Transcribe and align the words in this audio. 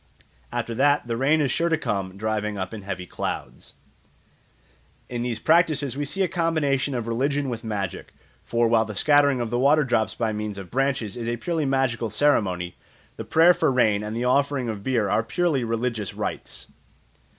After 0.51 0.73
that 0.73 1.05
the 1.05 1.15
rain 1.15 1.41
is 1.41 1.51
sure 1.51 1.69
to 1.69 1.77
come 1.77 2.17
driving 2.17 2.57
up 2.57 2.73
in 2.73 2.81
heavy 2.81 3.05
clouds. 3.05 3.73
In 5.09 5.21
these 5.21 5.37
practices 5.37 5.95
we 5.95 6.05
see 6.05 6.23
a 6.23 6.27
combination 6.27 6.95
of 6.95 7.05
religion 7.05 7.49
with 7.49 7.63
magic; 7.63 8.11
for 8.43 8.67
while 8.67 8.83
the 8.83 8.95
scattering 8.95 9.39
of 9.39 9.51
the 9.51 9.59
water 9.59 9.83
drops 9.83 10.15
by 10.15 10.33
means 10.33 10.57
of 10.57 10.71
branches 10.71 11.15
is 11.15 11.29
a 11.29 11.37
purely 11.37 11.65
magical 11.65 12.09
ceremony, 12.09 12.73
the 13.17 13.23
prayer 13.25 13.53
for 13.53 13.71
rain 13.71 14.01
and 14.03 14.17
the 14.17 14.25
offering 14.25 14.69
of 14.69 14.81
beer 14.83 15.07
are 15.07 15.21
purely 15.21 15.63
religious 15.63 16.15
rites. 16.15 16.65